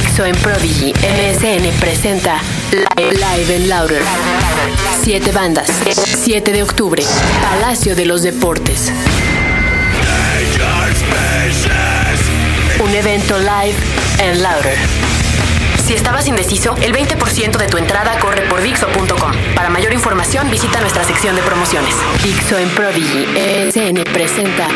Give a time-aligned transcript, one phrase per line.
[0.00, 4.00] Dixo en Prodigy MSN presenta Live en Louder.
[5.02, 5.68] Siete bandas.
[6.22, 7.02] 7 de octubre.
[7.42, 8.92] Palacio de los Deportes.
[12.80, 13.74] Un evento live
[14.20, 14.76] en Louder.
[15.84, 19.32] Si estabas indeciso, el 20% de tu entrada corre por Dixo.com.
[19.56, 21.94] Para mayor información, visita nuestra sección de promociones.
[22.22, 24.68] Dixo en Prodigy MSN presenta.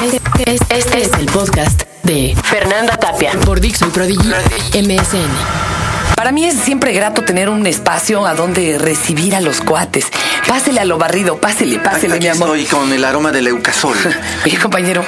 [0.00, 4.28] Este, este es el podcast de Fernanda Tapia por Dixo y Prodigy
[4.74, 5.71] MSN.
[6.16, 10.06] Para mí es siempre grato tener un espacio a donde recibir a los cuates.
[10.46, 12.56] Pásele a lo barrido, pásele, pásele, Aquí mi amor.
[12.56, 13.96] estoy con el aroma del eucasol.
[14.44, 15.04] Oye, compañero,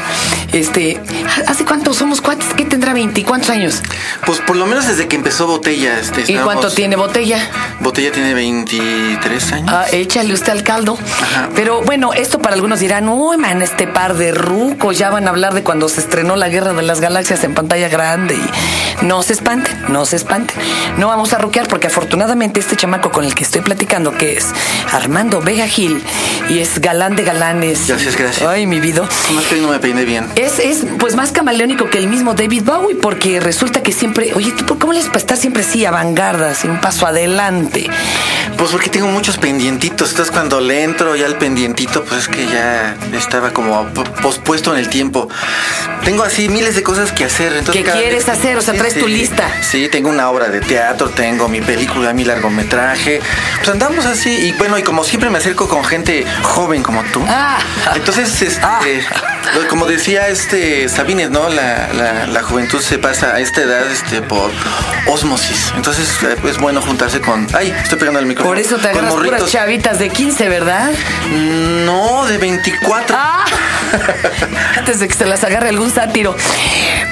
[0.53, 1.01] este,
[1.47, 2.49] ¿hace cuánto somos cuates?
[2.57, 3.81] ¿Qué tendrá 20 y cuántos años?
[4.27, 5.99] Pues por lo menos desde que empezó Botella.
[6.01, 7.39] Este, ¿Y estábamos- cuánto tiene botella?
[7.81, 9.71] Botella tiene 23 años.
[9.73, 10.99] Ah, échale usted al caldo.
[11.23, 11.49] Ajá.
[11.55, 15.31] Pero bueno, esto para algunos dirán, uy, man, este par de rucos ya van a
[15.31, 18.35] hablar de cuando se estrenó la Guerra de las Galaxias en pantalla grande.
[19.03, 20.57] Y no se espanten, no se espanten.
[20.99, 24.47] No vamos a ruquear porque afortunadamente este chamaco con el que estoy platicando, que es
[24.93, 26.03] Armando Vega Gil,
[26.49, 27.89] y es galán de galanes.
[27.89, 28.49] Gracias, gracias.
[28.49, 29.09] Ay, mi vida.
[29.35, 30.29] Más que no me peiné bien.
[30.37, 34.53] Es, es pues más camaleónico que el mismo David Bowie, porque resulta que siempre, oye,
[34.53, 37.89] ¿tú cómo le haces para estar siempre así, avangarda, así un paso adelante?
[38.57, 40.11] Pues porque tengo muchos pendientitos.
[40.11, 43.87] Entonces cuando le entro ya al pendientito, pues es que ya estaba como
[44.23, 45.29] pospuesto en el tiempo.
[46.05, 47.53] Tengo así miles de cosas que hacer.
[47.55, 48.57] Entonces, ¿Qué quieres hacer?
[48.57, 49.49] O sea, traes tu lista.
[49.63, 53.21] Sí, tengo una obra de teatro, tengo mi película, mi largometraje.
[53.59, 54.31] Pues andamos así.
[54.31, 57.25] Y bueno, y como siempre me acerco con gente joven como tú.
[57.29, 57.59] Ah.
[57.95, 58.81] Entonces, este, Ah.
[59.55, 61.49] Lo- como decía este Sabines, ¿no?
[61.49, 64.51] La, la- la juventud se pasa a esta edad este, por
[65.07, 65.73] osmosis.
[65.77, 67.47] Entonces eh, es bueno juntarse con...
[67.55, 68.55] Ay, estoy pegando el micrófono.
[68.55, 70.91] Por eso te agarras puras chavitas de 15, ¿verdad?
[71.31, 73.17] No, de 24.
[73.19, 73.45] Ah,
[74.79, 76.35] antes de que se las agarre algún sátiro.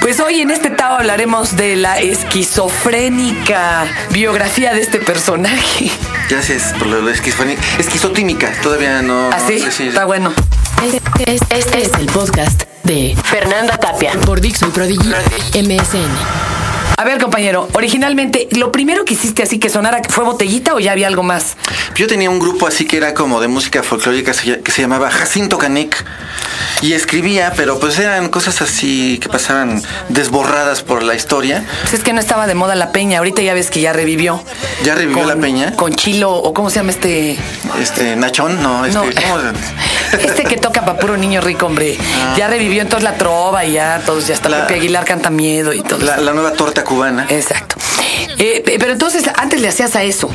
[0.01, 5.91] Pues hoy en este Tao hablaremos de la esquizofrénica biografía de este personaje.
[6.29, 7.57] Gracias por lo de esquizofrenia.
[7.79, 9.29] Esquizotímica, todavía no.
[9.29, 10.33] no Así, sé si- ¿Ah, está bueno.
[10.81, 15.09] Este, este- este es el podcast de Fernanda Tapia por Dixo y Prodigy
[15.53, 16.09] MSN.
[16.97, 20.91] A ver, compañero, originalmente, ¿lo primero que hiciste así que sonara fue botellita o ya
[20.91, 21.55] había algo más?
[21.95, 24.31] Yo tenía un grupo así que era como de música folclórica
[24.63, 26.05] que se llamaba Jacinto Canek.
[26.81, 31.63] Y escribía, pero pues eran cosas así que pasaban desborradas por la historia.
[31.81, 34.43] Pues es que no estaba de moda la peña, ahorita ya ves que ya revivió.
[34.83, 35.75] ¿Ya revivió Con- la peña?
[35.77, 37.37] Con Chilo, o cómo se llama este...
[37.79, 39.05] Este, Nachón, no, este, No.
[39.05, 39.37] ¿cómo?
[40.21, 41.97] Este que toca para puro niño rico, hombre.
[42.37, 45.73] Ya revivió entonces la trova y ya todos, ya está La- Pepe Aguilar canta miedo
[45.73, 45.99] y todo.
[46.05, 47.25] La, la nueva torta cubana.
[47.29, 47.72] Exacto.
[48.39, 50.29] Eh, pe- pero entonces antes le hacías a eso.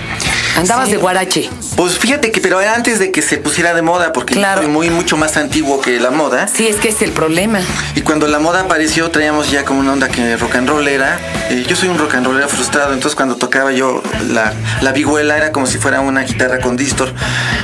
[0.57, 0.93] Andabas Sí.
[0.93, 1.51] de guarache.
[1.77, 4.63] Pues fíjate que, pero antes de que se pusiera de moda, porque yo Claro.
[4.63, 6.49] soy muy, mucho más antiguo que la moda.
[6.49, 7.61] Sí, es que es el problema.
[7.95, 11.19] Y cuando la moda apareció, traíamos ya como una onda que rock and roll era.
[11.51, 15.37] Eh, yo soy un rock and rollero frustrado, entonces cuando tocaba yo la, la vihuela
[15.37, 17.13] era como si fuera una guitarra con distor.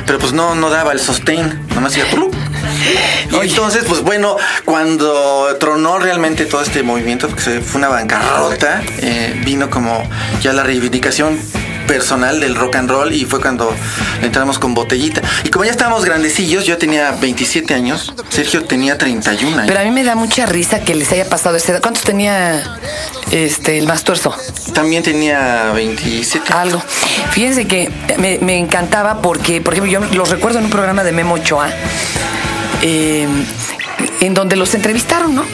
[0.06, 2.04] Pero pues no, no daba el sustain, nomás hacía
[3.38, 3.50] Oye.
[3.50, 9.70] entonces, pues bueno, cuando tronó realmente todo este movimiento, porque fue una bancarrota, eh, vino
[9.70, 10.02] como
[10.42, 11.38] ya la reivindicación
[11.86, 13.74] personal del rock and roll y fue cuando
[14.22, 15.22] entramos con botellita.
[15.44, 19.66] Y como ya estábamos grandecillos, yo tenía 27 años, Sergio tenía 31 años.
[19.66, 21.82] Pero a mí me da mucha risa que les haya pasado esa edad.
[21.82, 22.78] ¿Cuántos tenía
[23.30, 24.34] este el más tuerzo?
[24.72, 26.52] También tenía 27.
[26.52, 26.82] Algo.
[27.30, 31.12] Fíjense que me, me encantaba porque, por ejemplo, yo los recuerdo en un programa de
[31.12, 31.68] Memo Ochoa,
[32.84, 33.26] eh,
[34.20, 35.44] en donde los entrevistaron, ¿no?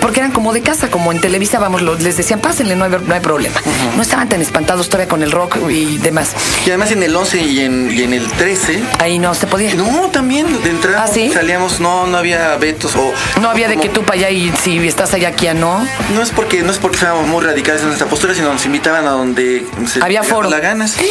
[0.00, 3.14] Porque eran como de casa, como en Televisa, vamos, les decían, pásenle, no hay, no
[3.14, 3.60] hay problema.
[3.96, 6.30] No estaban tan espantados todavía con el rock y demás.
[6.64, 8.82] Y además en el 11 y en, y en el 13.
[8.98, 9.74] Ahí no se podía.
[9.74, 11.30] No, también de entrada ¿Ah, sí?
[11.30, 14.78] salíamos, no, no había vetos o No había de que tú para allá y si
[14.88, 15.86] estás allá aquí no.
[16.14, 19.06] No es porque no es porque fuéramos muy radicales en nuestra postura, sino nos invitaban
[19.06, 20.48] a donde se Había foro.
[20.48, 20.88] la gana.
[20.88, 21.06] sí.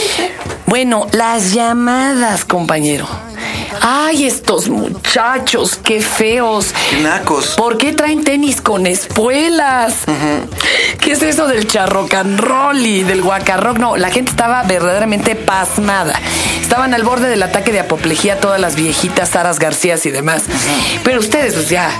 [0.66, 3.08] Bueno, las llamadas, compañero.
[3.82, 6.74] Ay, estos muchachos, qué feos.
[6.90, 7.56] Qué nacos.
[7.56, 9.94] ¿Por qué traen tenis con espuelas?
[11.00, 13.78] ¿Qué es eso del charrocanrol y del guacarrock?
[13.78, 16.20] No, la gente estaba verdaderamente pasmada.
[16.62, 20.44] Estaban al borde del ataque de apoplejía todas las viejitas, Saras Garcías y demás.
[21.04, 21.92] Pero ustedes, pues ya,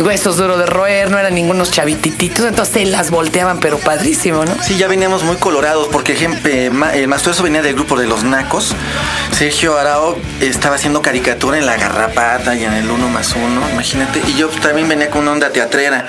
[0.00, 4.54] huesos duros de roer, no eran ningunos chavitititos, entonces se las volteaban, pero padrísimo, ¿no?
[4.62, 8.24] Sí, ya veníamos muy colorados porque ejemplo, eh, el Mastuerzo venía del grupo de los
[8.24, 8.74] Nacos.
[9.32, 14.22] Sergio Arao estaba haciendo caricatura en La Garrapata y en el Uno más Uno, imagínate.
[14.26, 16.06] Y yo también venía con una onda teatrera,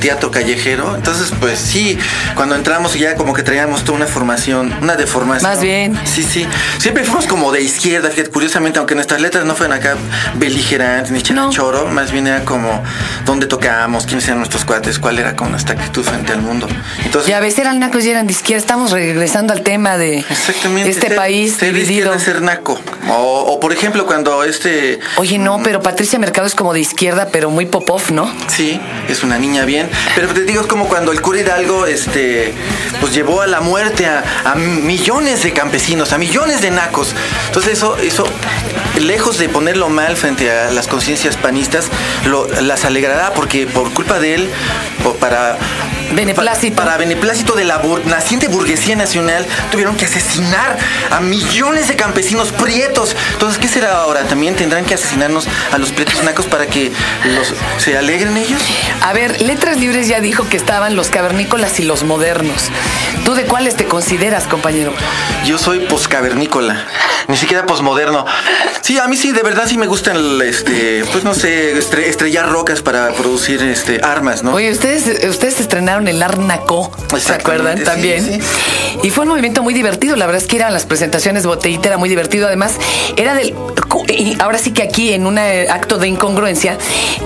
[0.00, 0.94] teatro callejero.
[0.96, 1.98] Entonces, pues sí,
[2.34, 5.50] cuando entramos ya como que traíamos toda una formación, una deformación.
[5.50, 5.98] Más bien.
[6.04, 6.46] Sí, sí.
[6.78, 9.96] Siempre fuimos como de izquierda, fíjate, curiosamente, aunque nuestras letras no fueran acá
[10.36, 11.50] beligerantes ni No.
[11.50, 12.82] choro, más bien era como
[13.24, 16.68] dónde tocábamos, quiénes eran nuestros cuates, cuál era con nuestra actitud frente al mundo.
[17.04, 18.60] Entonces, Ya ves, eran nacos y eran de izquierda.
[18.60, 20.24] Estamos regresando al tema de
[20.86, 22.18] este ser- país ser de dividido.
[22.18, 22.78] ser naco.
[23.16, 24.98] O, o, por ejemplo, cuando este.
[25.16, 28.32] Oye, no, pero Patricia Mercado es como de izquierda, pero muy pop-off, ¿no?
[28.48, 29.88] Sí, es una niña bien.
[30.14, 32.52] Pero te digo, es como cuando el cura Hidalgo este,
[33.00, 37.14] pues llevó a la muerte a, a millones de campesinos, a millones de nacos.
[37.46, 38.24] Entonces eso, eso,
[39.00, 41.86] lejos de ponerlo mal frente a las conciencias panistas,
[42.26, 44.48] lo- las alegrará porque por culpa de él,
[45.20, 45.56] para...
[46.14, 46.76] Beneplácito.
[46.76, 50.76] pa- Para beneplácito de la bur- naciente burguesía nacional, tuvieron que asesinar
[51.10, 53.16] a millones de campesinos prietos.
[53.32, 54.22] Entonces, ¿qué será ahora?
[54.24, 56.92] ¿También tendrán que asesinarnos a los prietos nacos para que
[57.24, 58.60] los, se alegren ellos?
[59.02, 62.70] A ver, Letras Libres ya dijo que estaban los cavernícolas y los modernos.
[63.24, 64.92] ¿Tú de cuáles te consideras, compañero?
[65.46, 66.84] Yo soy poscavernícola,
[67.28, 68.24] ni siquiera posmoderno.
[68.82, 72.04] Sí, a mí sí, de verdad sí me gustan, el, este, pues no sé, estre-
[72.06, 74.52] estrellar rocas para producir este, armas, ¿no?
[74.52, 77.78] Oye, ustedes, ustedes estrenaron el Arnaco, ¿se acuerdan?
[77.78, 78.24] sí, También.
[78.24, 78.38] sí.
[79.02, 80.16] Y fue un movimiento muy divertido.
[80.16, 82.46] La verdad es que eran las presentaciones botellita, era muy divertido.
[82.46, 82.72] Además,
[83.16, 83.54] era del.
[84.08, 86.76] Y ahora sí que aquí, en un eh, acto de incongruencia,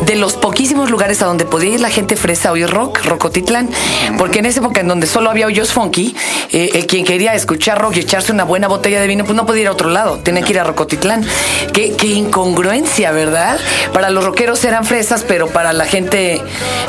[0.04, 3.68] de los poquísimos lugares a donde podía ir la gente fresa a oír rock, Rocotitlán.
[4.16, 6.14] Porque en esa época en donde solo había hoyos funky,
[6.52, 9.46] eh, el quien quería escuchar rock y echarse una buena botella de vino, pues no
[9.46, 11.24] podía ir a otro lado, tenía que ir a Rocotitlán.
[11.72, 13.58] Qué, qué incongruencia, ¿verdad?
[13.92, 16.42] Para los rockeros eran fresas, pero para la gente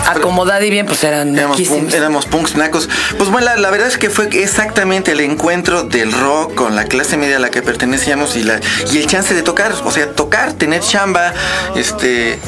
[0.07, 2.89] acomodada y bien, pues eran Éramos, punk- éramos punks nacos.
[3.17, 6.85] Pues bueno, la, la verdad es que fue exactamente el encuentro del rock con la
[6.85, 8.59] clase media a la que pertenecíamos y, la,
[8.91, 9.68] y el chance de tocar.
[9.83, 11.33] O sea, tocar, tener chamba,
[11.75, 12.39] este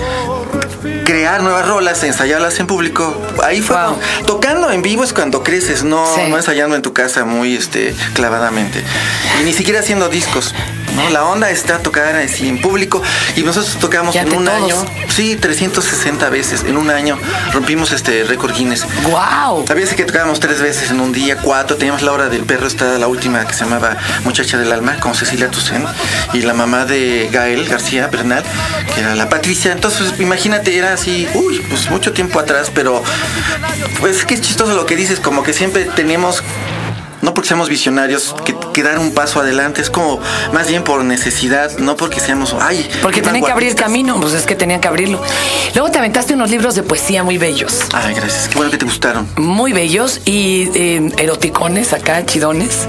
[1.06, 3.16] crear nuevas rolas, ensayarlas en público.
[3.44, 3.76] Ahí fue.
[3.76, 3.98] Wow.
[4.26, 6.22] Tocando en vivo es cuando creces, no, Sí.
[6.30, 8.84] no ensayando en tu casa muy este clavadamente.
[9.40, 10.54] Y ni siquiera haciendo discos.
[10.96, 11.10] ¿No?
[11.10, 13.02] La onda está tocar así en público
[13.36, 14.64] y nosotros tocamos en un todos.
[14.64, 17.18] año, sí, 360 veces en un año.
[17.54, 18.86] Rompimos este récord Guinness.
[19.04, 19.66] ¡Guau!
[19.70, 21.78] Había que tocábamos tres veces en un día, cuatro.
[21.78, 25.16] Teníamos la hora del perro, está la última que se llamaba Muchacha del Alma, con
[25.16, 25.88] Cecilia Toussaint.
[26.34, 28.44] Y la mamá de Gael García Bernal,
[28.94, 29.72] que era la Patricia.
[29.72, 33.04] Entonces, imagínate, era así, uy, pues mucho tiempo atrás, pero
[34.00, 36.44] pues es que es chistoso lo que dices, como que siempre tenemos
[37.22, 39.82] no porque seamos visionarios, que, que dar un paso adelante.
[39.82, 40.20] Es como
[40.54, 43.82] más bien por necesidad, no porque seamos, ay, Porque tenían que abrir vanguardistas.
[43.84, 45.22] camino, pues es que tenían que abrirlo.
[45.76, 47.80] Luego te aventaste unos libros de poesía muy bellos.
[47.94, 48.48] Ay, gracias.
[48.50, 49.28] Qué bueno que te gustaron.
[49.38, 52.88] Muy bellos y eh, eroticones acá, chidones.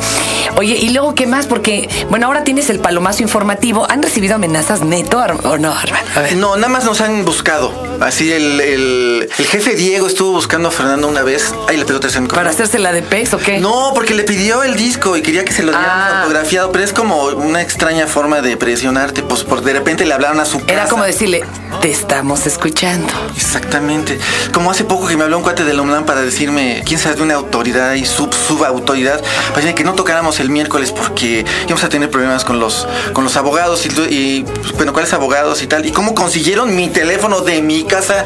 [0.56, 1.46] Oye, ¿y luego qué más?
[1.46, 3.86] Porque, bueno, ahora tienes el palomazo informativo.
[3.90, 6.10] ¿Han recibido amenazas neto o no, Armando?
[6.16, 6.36] A ver.
[6.36, 7.91] No, nada más nos han buscado.
[8.02, 11.54] Así el, el, el jefe Diego estuvo buscando a Fernando una vez.
[11.68, 13.58] Ay, le pegó tercer ¿Para hacerse la de pex o qué?
[13.60, 16.20] No, porque le pidió el disco y quería que se lo dieran Ah.
[16.22, 20.40] autografiado, pero es como una extraña forma de presionarte, pues por de repente le hablaron
[20.40, 20.72] a su casa.
[20.72, 21.44] Era como decirle,
[21.80, 23.12] te estamos escuchando.
[23.36, 24.18] Exactamente.
[24.52, 27.16] Como hace poco que me habló un cuate de la UNAM para decirme, quién sabe,
[27.16, 29.22] de una autoridad y sub subautoridad,
[29.54, 33.36] para que no tocáramos el miércoles porque íbamos a tener problemas con los con los
[33.36, 35.86] abogados y, y pues, bueno, ¿cuáles abogados y tal?
[35.86, 38.24] ¿Y cómo consiguieron mi teléfono de mi casa?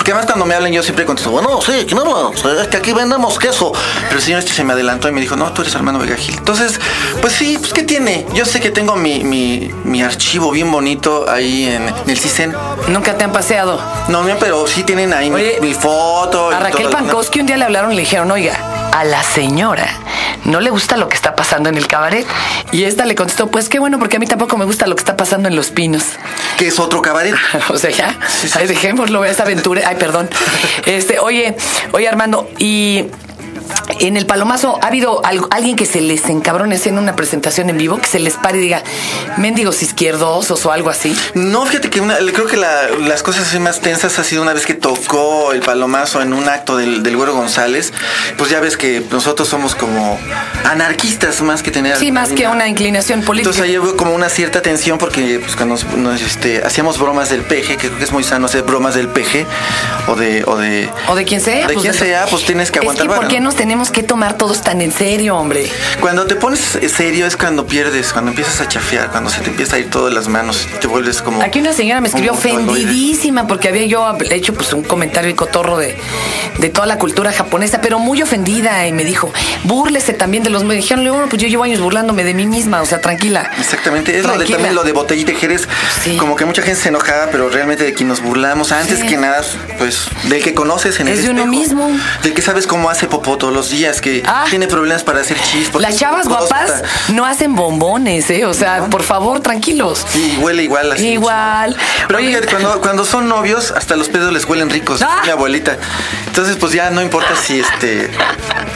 [0.00, 2.30] Porque además cuando me hablan yo siempre contesto, bueno, sí, ¿quién habla?
[2.62, 3.70] Es que aquí vendemos queso.
[4.04, 6.16] Pero el señor este se me adelantó y me dijo, no, tú eres Armando Vega
[6.16, 6.36] Gil.
[6.38, 6.80] Entonces,
[7.20, 8.26] pues sí, pues ¿qué tiene?
[8.32, 12.56] Yo sé que tengo mi, mi, mi archivo bien bonito ahí en, en el CISEN.
[12.88, 13.78] Nunca te han paseado.
[14.08, 16.48] No, pero sí tienen ahí mi- Oye, mi, foto.
[16.48, 16.88] A Raquel.
[16.88, 19.88] Pankowski un día le hablaron y le dijeron, oiga, a la señora
[20.44, 22.26] no le gusta lo que está pasando en el cabaret.
[22.72, 25.00] Y esta le contestó, pues qué bueno, porque a mí tampoco me gusta lo que
[25.00, 26.04] está pasando en Los Pinos.
[26.56, 27.34] Que es otro cabaret.
[27.70, 28.18] o sea, ya,
[28.54, 29.82] ahí dejémoslo, esa aventura.
[29.86, 30.28] Ay, perdón.
[30.86, 31.56] Este, oye,
[31.92, 33.06] oye, Armando, y
[34.00, 37.76] en el Palomazo ha habido algo- alguien que se les encabrone en una presentación en
[37.78, 38.82] vivo, que se les pare y diga,
[39.36, 41.16] mendigos izquierdosos o algo así.
[41.34, 44.52] No, fíjate que una- creo que la- las cosas así más tensas ha sido una
[44.52, 47.92] vez que tocó el palomazo en un acto del, del Güero González.
[48.38, 50.18] Pues ya ves que nosotros somos como
[50.64, 51.96] anarquistas más que tener.
[51.96, 53.50] Sí, más que una inclinación política.
[53.50, 57.30] Entonces ahí hubo como una cierta tensión porque pues, cuando nos, nos, este, hacíamos bromas
[57.30, 59.46] del peje, que creo que es muy sano hacer bromas del peje
[60.08, 60.44] o de...
[60.46, 61.66] O de, O de quien sea.
[61.66, 63.50] De quien sea, pues tienes que aguantar Es que ¿por vara, qué ¿no?
[63.60, 65.70] Tenemos que tomar todos tan en serio, hombre?
[66.00, 69.76] Cuando te pones serio es cuando pierdes, cuando empiezas a chafear, cuando se te empieza
[69.76, 71.42] a ir todo de las manos, te vuelves como...
[71.42, 75.76] Aquí una señora me escribió ofendidísima porque había yo hecho pues un comentario y cotorro
[75.76, 75.94] de,
[76.58, 79.30] de toda la cultura japonesa, pero muy ofendida y me dijo,
[79.64, 80.64] búrlese también de los...
[80.64, 83.50] Me dijeron, bueno, pues yo llevo años burlándome de mí misma, o sea, tranquila.
[83.58, 84.56] Exactamente, es lo de, Tranquila.
[84.56, 85.68] también lo de botellita y Jerez,
[86.02, 86.16] Sí.
[86.16, 89.06] como que mucha gente se enojaba, pero realmente de quien nos burlamos, antes Sí.
[89.06, 89.42] que nada,
[89.76, 91.90] pues del que conoces en Es el de uno mismo.
[92.22, 94.44] del que sabes cómo hace popoto todos los días, que Ah.
[94.48, 95.70] tiene problemas para hacer chis.
[95.74, 98.44] Las chavas guapas no hacen bombones, ¿eh?
[98.46, 100.04] O sea, por favor, tranquilos.
[100.08, 101.08] Sí, huele igual así.
[101.08, 101.76] Igual.
[102.06, 105.02] Pero fíjate, cuando, cuando son novios, hasta los pedos les huelen ricos.
[105.02, 105.22] Ah.
[105.24, 105.76] Mi abuelita.
[106.28, 108.08] Entonces, pues ya no importa si este,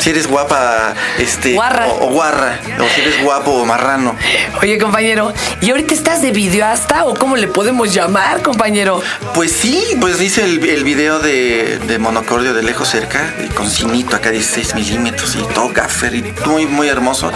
[0.00, 1.86] si eres guapa, este, Guarra.
[1.86, 4.16] O, o guarra, o si eres guapo o marrano.
[4.60, 9.00] Oye, compañero, ¿y ahorita estás de videoasta o cómo le podemos llamar, compañero?
[9.34, 13.70] Pues sí, pues hice el, el video de, de monocordio de lejos cerca, y con
[13.70, 17.30] cinito acá 16 milímetros y todo gaffer y muy, muy hermoso.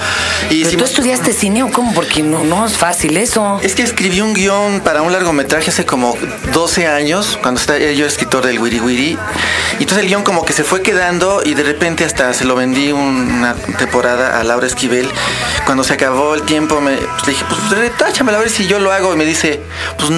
[0.50, 1.92] Y ¿Pero tú estudiaste cine o cómo?
[1.92, 3.58] Porque no, no es fácil eso.
[3.62, 6.16] Es que escribí un guion para un largometraje hace como
[6.52, 9.18] 12 años, cuando estaba yo escritor del Wiri Wiri.
[9.78, 12.54] Y entonces el guion como que se fue quedando y de repente hasta se lo
[12.54, 15.08] vendí una temporada a Laura Esquivel.
[15.64, 18.78] Cuando se acabó el tiempo me pues, le dije, pues retáchamela a ver si yo
[18.78, 19.12] lo hago.
[19.12, 19.60] Y me dice,
[19.98, 20.10] pues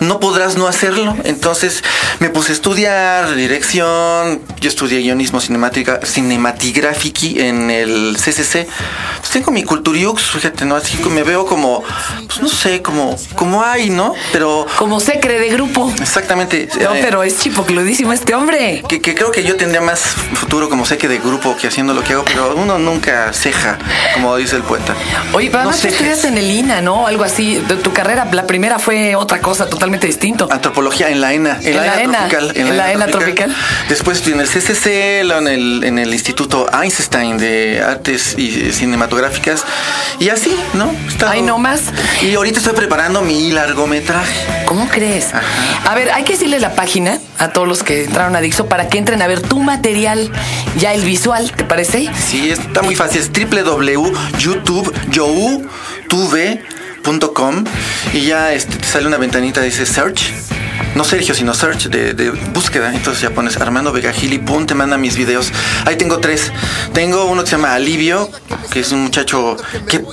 [0.00, 1.16] no podrás no hacerlo.
[1.24, 1.82] Entonces
[2.18, 4.42] me puse a estudiar dirección.
[4.60, 6.00] Yo estudié guionismo cinemática,
[6.34, 7.04] cinematográfico
[7.40, 8.66] en el CCC.
[9.18, 10.76] Pues tengo mi culturiux, fíjate, ¿no?
[10.76, 11.82] Así que me veo como,
[12.26, 14.14] pues no sé, como, como hay, ¿no?
[14.32, 15.92] Pero Como secre de grupo.
[16.00, 16.68] exactamente.
[16.80, 18.82] No, eh, pero es chipocludísimo este hombre.
[18.88, 20.00] que, que creo que yo tendría más
[20.34, 23.78] futuro como que de grupo que haciendo lo que hago, pero uno nunca ceja,
[24.14, 24.94] como dice el poeta.
[25.32, 25.92] Oye, pero No cejes.
[25.94, 27.06] estudiaste en el INA, ¿no?
[27.06, 27.56] Algo así.
[27.56, 30.46] De tu carrera, la primera fue otra cosa totalmente distinto.
[30.50, 31.58] Antropología en la ENA.
[31.62, 32.52] En la ENA, tropical.
[32.54, 33.54] en la ENA tropical.
[33.88, 39.62] Después en el CCC, en el, en el Instituto Einstein de Artes y Cinematográficas.
[40.18, 40.90] Y así, ¿no?
[41.28, 41.82] Ay, no más.
[42.22, 44.64] Y ahorita estoy preparando mi largometraje.
[44.64, 45.32] ¿Cómo crees?
[45.34, 48.88] A ver, hay que decirles la página a todos los que entraron a Dixo para
[48.88, 50.32] que entren a ver tu material,
[50.78, 52.08] ya el visual, ¿te parece?
[52.18, 53.20] Sí, está muy fácil.
[53.20, 53.30] Es
[57.04, 57.64] www.youtube.com
[58.12, 60.32] y ya este, te sale una ventanita dice search.
[60.96, 62.92] No Sergio, sino search de, de búsqueda.
[62.94, 65.50] Entonces ya pones Armando Vega Gil y pum, te manda mis videos.
[65.86, 66.52] Ahí tengo tres.
[66.92, 68.30] Tengo uno que se llama Alivio,
[68.70, 69.56] que es un muchacho
[69.88, 70.04] que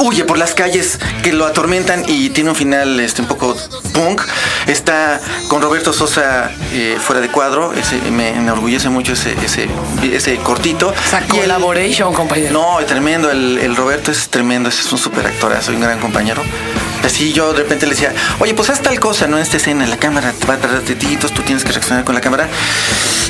[0.00, 3.56] huye por las calles, que lo atormentan y tiene un final este, un poco
[3.94, 4.20] punk.
[4.66, 7.72] Está con Roberto Sosa eh, fuera de cuadro.
[7.72, 9.66] Ese, me enorgullece mucho ese, ese,
[10.02, 10.88] ese cortito.
[10.88, 12.52] O sea, Y el- collaboration, compañero.
[12.52, 16.11] no, es tremendo, el, el Roberto es tremendo, es un super actorazo, un gran compañero
[16.12, 16.91] compañero.
[17.04, 19.36] Así yo de repente le decía, oye, pues haz tal cosa, ¿no?
[19.36, 22.14] En esta escena, la cámara te va a tardar tetitos, tú tienes que reaccionar con
[22.14, 22.48] la cámara.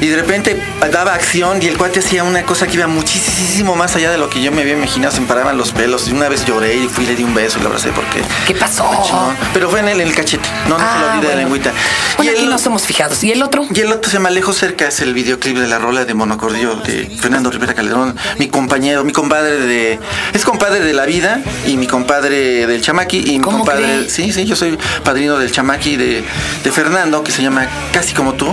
[0.00, 0.60] Y de repente
[0.92, 4.28] daba acción y el cuate hacía una cosa que iba muchísimo más allá de lo
[4.30, 6.08] que yo me había imaginado, se me paraban los pelos.
[6.08, 8.22] Y una vez lloré y fui y le di un beso y le abracé porque...
[8.46, 8.84] ¿Qué pasó?
[9.06, 9.36] Chingón.
[9.54, 11.20] Pero fue en el, en el cachete, no, no se lo Ah, olvide de la
[11.34, 11.36] bueno.
[11.40, 11.72] lengüita.
[12.16, 13.22] Bueno, Y aquí el- no somos fijados.
[13.24, 13.66] ¿Y el otro?
[13.72, 16.74] y el otro se llama Lejos Cerca, es el videoclip de la rola de Monocordio
[16.76, 19.98] de Fernando Rivera Calderón, mi compañero, mi compadre de.
[20.32, 23.61] Es compadre de la vida y mi compadre del Chamaqui y mi ¿Cómo
[24.08, 26.24] Sí, sí, yo soy padrino del Chamaqui de,
[26.64, 28.52] de Fernando, que se llama Casi como tú.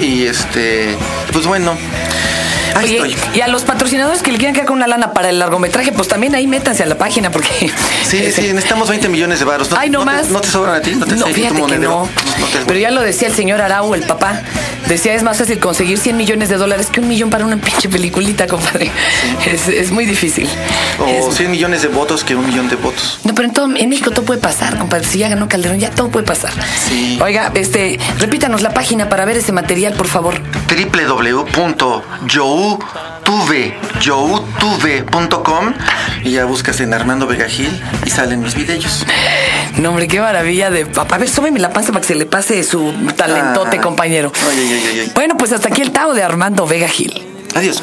[0.00, 0.96] Y este.
[1.32, 1.76] Pues bueno.
[2.76, 3.38] Ahí Oye, estoy.
[3.38, 6.08] y a los patrocinadores que le quieran quedar con una lana para el largometraje, pues
[6.08, 7.48] también ahí métanse a la página porque...
[8.06, 9.68] Sí, sí, necesitamos 20 millones de varos.
[9.76, 10.28] Ay, no, te- más.
[10.28, 10.92] ¿No te sobran a ti?
[10.94, 12.02] ¿No te No, fíjate que no.
[12.38, 14.42] No te- Pero ya lo decía el señor Arau, el papá.
[14.86, 17.88] Decía, es más fácil conseguir 100 millones de dólares que un millón para una pinche
[17.88, 18.92] peliculita, compadre.
[19.44, 20.48] Es, es muy difícil.
[21.00, 23.18] O Es- 100 millones de votos que un millón de votos.
[23.24, 25.04] No, pero en, todo, en México todo puede pasar, compadre.
[25.04, 26.52] Si ya ganó Calderón, ya todo puede pasar.
[26.88, 27.18] Sí.
[27.20, 30.40] Oiga, este, repítanos la página para ver ese material, por favor.
[32.74, 35.72] www.youtube.com
[36.24, 37.70] y ya buscas en Armando Vega Gil
[38.04, 39.04] y salen mis videos.
[39.78, 41.16] No, hombre, qué maravilla de papá.
[41.16, 43.82] A ver, súbeme la panza para que se le pase su talentote, Ah.
[43.82, 44.32] compañero.
[44.50, 45.12] Ay, ay, ay, ay, ay.
[45.14, 47.22] Bueno, pues hasta aquí el Tao de Armando Vega Gil.
[47.54, 47.82] Adiós.